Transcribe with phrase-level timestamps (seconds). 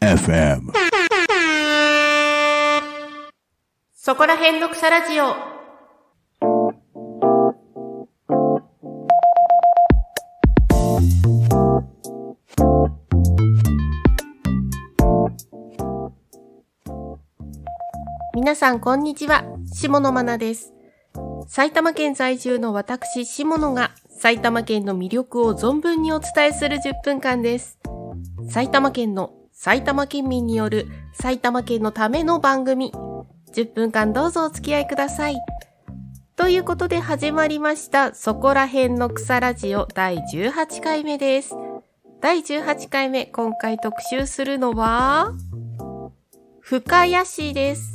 [0.00, 0.72] FM
[3.92, 5.34] そこら辺の草ラジオ。
[18.34, 19.44] 皆さん、こんにちは。
[19.66, 20.73] 下野真奈です。
[21.56, 27.78] 埼玉県在住の私、下野が埼玉県の魅力を存分にお伝えする10分間です。
[28.50, 32.90] 埼玉県の埼玉県民による埼玉県のための番組。
[33.52, 35.36] 10分間どうぞお付き合いください。
[36.34, 41.54] ということで始まりました、そこら辺の草ラジオ第18回目です。
[42.20, 45.30] 第18回目、今回特集するのは、
[46.60, 47.93] 深谷市です。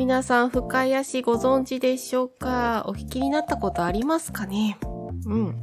[0.00, 2.84] 皆さん、深谷市ご存知でしょうか？
[2.86, 4.78] お聞きになったことありますかね？
[5.26, 5.60] うん。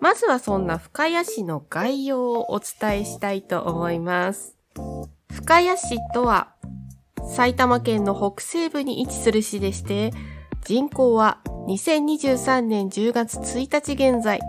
[0.00, 4.56] まずはそんな深谷市の概要をお伝えしたいと思います。
[5.30, 6.48] 深谷市とは、
[7.36, 10.10] 埼玉県の北西部に位置する市でして、
[10.64, 14.40] 人口は2023年10月1日現在、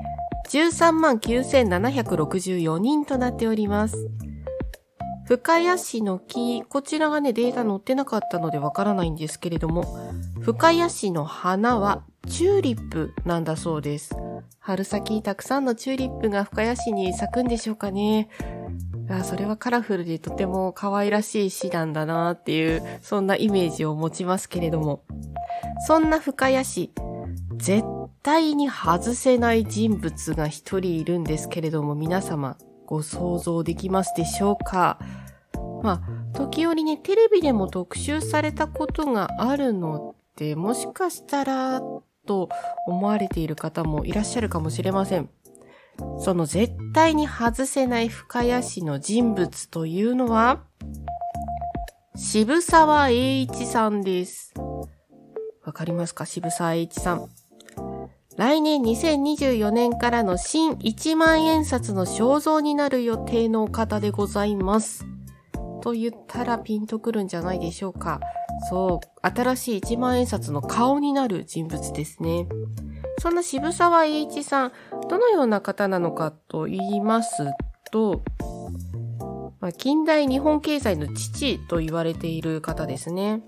[0.49, 4.09] 13万9764人となっております。
[5.29, 9.85] 深谷市の木、こちらがね、データ載ってなかったのでわからないんですけれども、
[10.41, 14.15] 深谷市の花はチューリップなんだそうです。
[14.57, 18.27] 春先たくさんのチューリップが深谷市に咲くんでしょうかね。
[19.07, 25.03] あそれはカラフルでとても可愛らしい詩なんだなっていう、そんなイメージを持ちますけれども。
[25.85, 26.91] そんな深谷市、
[27.57, 27.83] 絶
[28.23, 32.57] 対に外せない人物が一人いるんですけれども、皆様
[32.89, 34.97] ご想像できますでしょうか？
[35.83, 41.81] まあ、時折ね、テレビでも特集されたことがあるので、もしかしたら、
[42.25, 42.49] と
[42.87, 45.29] 思われている方もいらっしゃるかもしれません。
[46.17, 50.63] その絶対に外せない深谷市の人物というのは、
[52.15, 54.51] 渋沢栄一さんです。
[55.63, 56.25] わかりますか？
[56.25, 57.29] 渋沢栄一さん。
[58.39, 65.05] 来年2024年からの新1万円札の肖像になる予定の方でございます。
[65.81, 68.21] と言ったらピンとくるんじゃないでしょうか。
[68.69, 72.47] そう、新しい1万円札の顔になる人物ですね。
[73.21, 74.71] そんな渋沢栄一さん、
[75.09, 77.45] どのような方なのかと言います
[77.91, 78.21] と、
[79.59, 83.41] まあ、近代日本経済の父と言われている方ですね。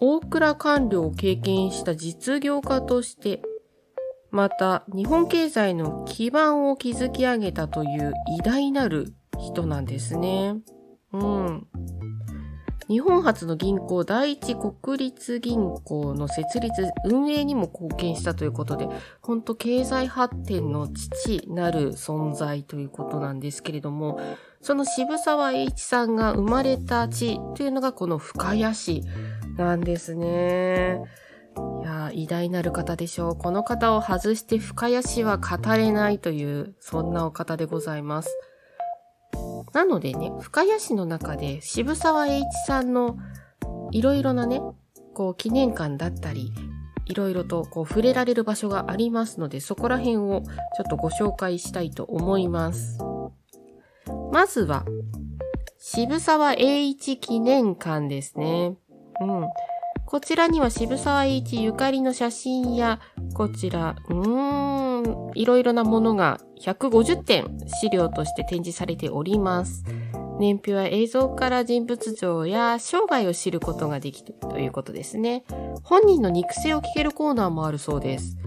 [0.00, 3.42] 大蔵官僚を経験した実業家として、
[4.30, 10.54] また日本経済の基盤を築き上げたという偉大なる人なんですね。
[11.12, 11.66] うん。
[12.88, 18.88] 日本初の銀行第一国立銀行の設立、運営にも貢献したということで、
[19.20, 24.20] 本当経済発展の父なる存在ということなんですけれども、
[24.62, 29.02] その渋沢栄一さんが生まれた地というのがこの深谷市
[29.58, 31.02] なんですね。
[31.82, 33.36] いや偉大なる方でしょう。
[33.36, 38.30] この方を外して深谷市は語れないという、そんなお方でございます。
[39.74, 43.18] なのでね、深谷市の中で渋沢栄一さんの
[43.90, 44.60] いろいろなね、
[45.14, 46.52] こう記念館だったり、
[47.06, 50.42] いろいろとこう触れられる場所がありますので、そこら辺を
[50.76, 52.98] ちょっとご紹介したいと思います。
[54.30, 54.84] まずは、
[55.78, 58.76] 渋沢栄一記念館ですね。
[59.20, 59.48] うん。
[60.06, 62.98] こちらには渋沢栄一ゆかりの写真や、
[63.34, 69.84] こちら、うーん、いろいろなものが150点資料として展示されております。
[70.38, 75.44] 年表や映像から人物像や生涯を知ることができるということですね。
[75.82, 78.38] 本人の肉声を聞けるコーナーもあるそうです。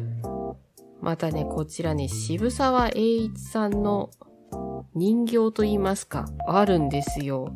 [1.02, 4.09] またね、こちらね、渋沢栄一さんの
[4.96, 7.53] 人形と言いますか、あるんですよ。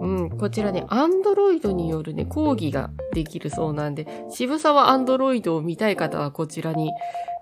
[0.00, 6.90] うん、こちらね、アンドロイドによるね、講義ができるそうなんで、渋沢アンドロイドを見たい方はこちらに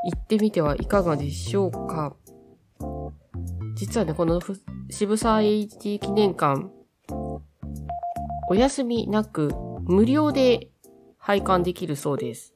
[0.05, 2.17] 行ってみてはいかがでしょうか。
[3.75, 4.41] 実はね、この
[4.91, 6.67] 渋沢栄一記念館、
[8.49, 9.52] お休みなく
[9.85, 10.70] 無料で
[11.19, 12.55] 拝観できるそうです。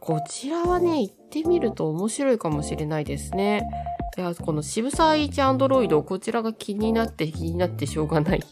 [0.00, 3.68] こちらはね、行ってみると面白いかもしれないですね。
[4.16, 8.42] いや、この渋沢栄一アンドロイド、こちらが気になって気になってしょうがない。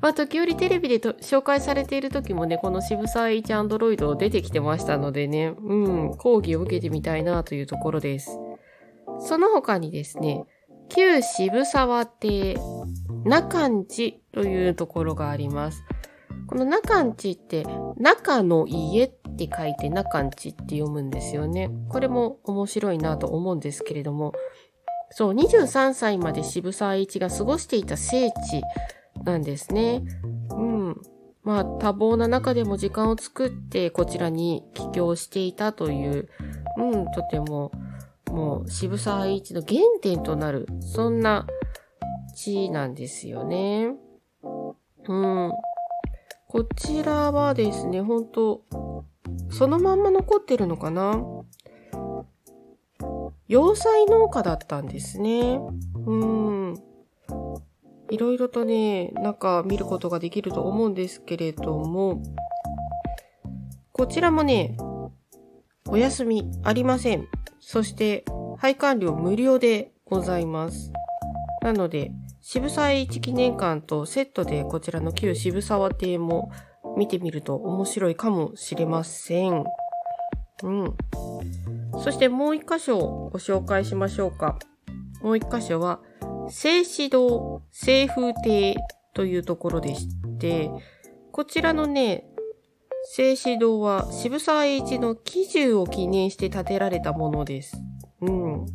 [0.00, 8.38] まあ、時折テレビでと紹介されている時もね、この渋沢栄一アンドロイド出てきてましたのでね、うん、講義を受けてみたいなというところです。
[9.20, 10.44] その他にですね、
[10.88, 12.56] 旧渋沢邸、
[13.24, 15.84] 中んちというところがあります。
[16.46, 17.66] この中んちって、
[17.98, 21.70] 中の家って書いて中んちって読むんですよね。
[21.90, 24.32] これも面白いなと思うんですけれども、
[25.10, 28.62] そう、23歳まで渋沢栄一が過ごしていた聖地
[29.24, 30.02] なんですね。
[30.50, 30.96] うん。
[31.42, 36.28] まあ、多忙な中でも時間を作ってこちらに帰郷していたという、
[36.76, 37.72] うん、とても、
[38.30, 41.46] もう渋沢栄一の原点となる、そんな
[42.34, 43.94] 地なんですよね。
[45.08, 45.52] うん。
[46.46, 48.62] こちらはですね、ほんと、
[49.50, 51.22] そのまんま残ってるのかな
[53.48, 55.60] 洋裁農家だったんですね。
[56.06, 56.89] うん。
[58.10, 62.22] いろいろとね、中見ることができると思うんですけれども、
[63.92, 64.76] こちらもね、
[65.88, 67.26] お休みありません。
[67.60, 68.24] そして、
[68.58, 70.92] 配管料無料でございます。
[71.62, 72.10] なので、
[72.40, 76.50] 渋沢栄一記念館とセットでこちらの旧渋沢邸も
[76.96, 79.64] 見てみると面白いかもしれません。
[80.62, 80.96] うん。
[82.02, 82.98] そしてもう一箇所
[83.32, 84.58] ご紹介しましょうか。
[85.22, 86.00] もう一箇所は、
[86.50, 88.76] 聖子堂清風亭
[89.14, 90.08] というところでし
[90.38, 90.70] て、
[91.32, 92.26] こちらのね、
[93.04, 97.80] 聖子堂は渋沢栄一の喜寿を記念して建てられたものです。
[98.20, 98.66] うん。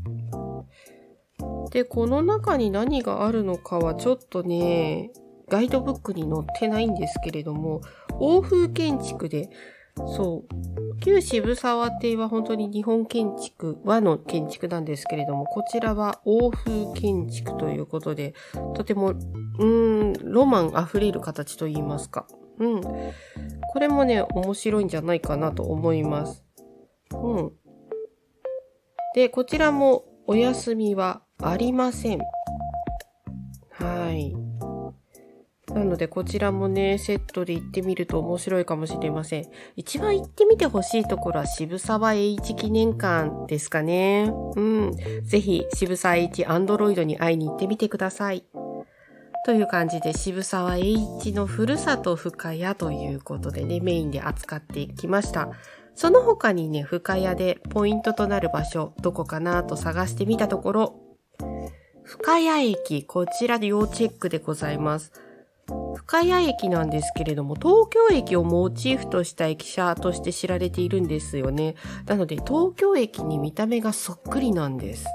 [1.71, 5.11] で、この中に何があるのかはちょっとね、
[5.47, 7.81] ガイドブックに載ってないんですけれども、
[8.19, 9.49] 欧風建築で、
[9.97, 18.33] そう、旧渋沢邸は本当に日本建築、和の建築なんですけれども、こちらは欧風建築ということで、
[18.75, 22.27] とても、うーん、ロマン溢れる形と言いますか。
[22.59, 22.81] うん。
[22.81, 26.43] これもね、面白いんじゃないかなと思います。
[27.13, 27.51] うん。
[29.13, 32.19] で、こちらもお休みはありません。
[33.71, 34.44] はい。
[35.75, 39.45] なので、こちらもね、セットで行ってみると面白いかもしれません。
[39.75, 44.31] 一番行ってみてほしいところは渋沢栄一記念館ですかね。
[44.55, 44.93] うん。
[45.23, 48.45] ぜひ、渋沢栄一アンドロイドに会いに行ってみてください。
[49.45, 55.49] という感じで、渋沢栄一のふるさと深谷ということでね、メインで扱ってきました。
[55.93, 60.95] その他にね、深谷でポイントとなる場所、どこかなと探してみたところ、
[62.03, 65.24] 深谷駅、こちらで要チェックでございます。
[65.95, 71.75] 深谷駅なんですけれども、東京駅をモチーフとした駅舎として知られているんですよね。
[72.05, 75.05] なので、東京駅に見た目がそっくりなんです。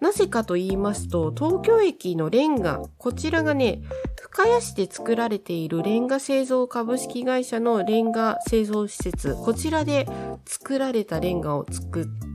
[0.00, 3.82] なぜかと言いますと、東京駅のレンガ、こちらがね、
[4.20, 10.06] 深谷市で作られているレンガ製造株式会社のレンガ製造施設、こちらで
[10.46, 11.66] 作られたレンガを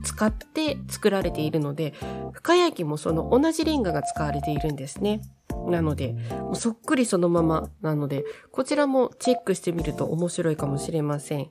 [0.04, 1.94] 使って作られているので、
[2.32, 5.22] 深谷駅もその同じレンガが使われているんですね。
[5.68, 11.50] なので、もうそっくりそのままなので、こちらもチェックしてみると面白いかもしれません。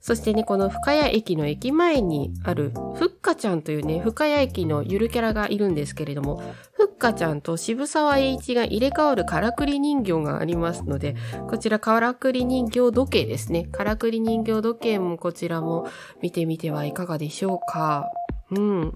[0.00, 11.16] そしてね、この深谷駅の駅前にある、ふっかちゃんというね、深谷駅のゆるキャラがいるんですけれども、ふっかちゃんと渋沢栄一が入れ替わるからくり人形がありますので、
[11.48, 13.64] こちらからくり人形時計ですね。
[13.64, 15.86] からくり人形時計もこちらも
[16.20, 18.10] 見てみてはいかがでしょうか。
[18.50, 18.92] うん。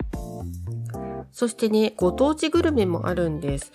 [1.32, 3.72] そしてね、ご当地グルメもあるんです。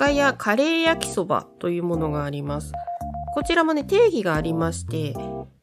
[0.00, 2.72] 深谷カレー焼きそばというものがあります。
[3.34, 5.12] こちらもね、定義がありまして、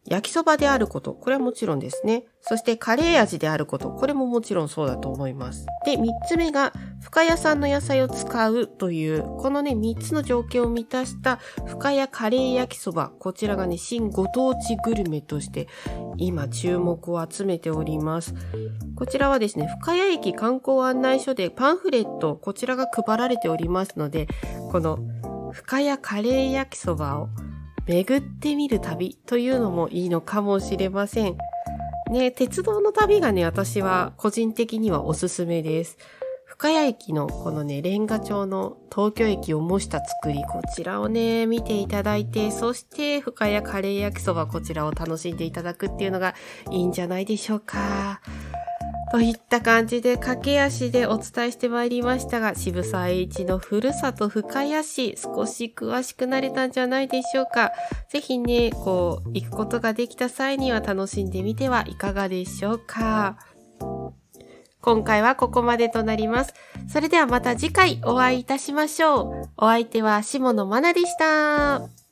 [0.07, 2.23] 焼きそばであること、これはもちろんですね。
[2.39, 5.65] そしてカレー味であること、これももちろんそうだと思います。
[5.85, 6.71] で、三つ目が、
[7.01, 13.11] 深谷産の野菜を使うという、このね、三つの条件を満たした深谷カレー焼きそば。
[13.19, 15.67] こちらがね、新ご当地グルメとして、
[16.17, 18.33] 今注目を集めております。
[18.95, 24.27] こちらはですね、深谷駅観光案内所でパンフレット、こちらが配られておりますので、
[24.71, 24.99] この
[25.51, 27.29] 深谷カレー焼きそばを
[27.87, 31.37] 巡ってみる旅というのもいいのかもしれません。
[32.11, 35.97] ね、鉄道の旅がね、私は個人的にはおすすめです。
[36.45, 46.35] 深谷駅のこのね、レンガ調の東京駅を模した作り、こちらをね、見ていただいて、そして深谷カレー焼きそばこちらを楽しんでいただくっていうのが
[46.71, 48.21] いいんじゃないでしょうか。
[49.11, 57.71] といった感じで駆け足でお伝えしてまいりましたが、渋沢栄一のふるさと深谷市、少し詳しくなれたんじゃないでしょうか。
[58.09, 63.37] ぜひね、こう、行くことができた際には楽しんでみてはいかがでしょうか。
[64.81, 66.53] 今回はここまでとなります。
[66.87, 69.49] それではまた次回お会いいたしましょう。
[69.57, 72.06] お相手は下野真奈でした。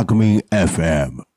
[0.00, 1.29] Alchemy FM.